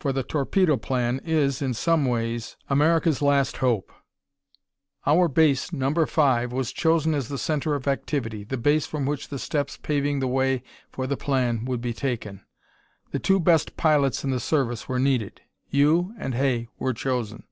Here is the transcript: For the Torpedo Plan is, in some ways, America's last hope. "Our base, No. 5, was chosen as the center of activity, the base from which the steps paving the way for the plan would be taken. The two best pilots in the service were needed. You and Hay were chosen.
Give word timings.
For 0.00 0.12
the 0.12 0.22
Torpedo 0.22 0.76
Plan 0.76 1.18
is, 1.24 1.62
in 1.62 1.72
some 1.72 2.04
ways, 2.04 2.58
America's 2.68 3.22
last 3.22 3.56
hope. 3.56 3.90
"Our 5.06 5.28
base, 5.28 5.72
No. 5.72 5.94
5, 6.04 6.52
was 6.52 6.72
chosen 6.74 7.14
as 7.14 7.28
the 7.28 7.38
center 7.38 7.74
of 7.74 7.88
activity, 7.88 8.44
the 8.44 8.58
base 8.58 8.84
from 8.84 9.06
which 9.06 9.28
the 9.28 9.38
steps 9.38 9.78
paving 9.78 10.20
the 10.20 10.28
way 10.28 10.62
for 10.90 11.06
the 11.06 11.16
plan 11.16 11.64
would 11.64 11.80
be 11.80 11.94
taken. 11.94 12.44
The 13.12 13.18
two 13.18 13.40
best 13.40 13.78
pilots 13.78 14.22
in 14.24 14.30
the 14.30 14.40
service 14.40 14.90
were 14.90 14.98
needed. 14.98 15.40
You 15.70 16.12
and 16.18 16.34
Hay 16.34 16.68
were 16.78 16.92
chosen. 16.92 17.44